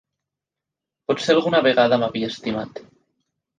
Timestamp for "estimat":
2.35-2.85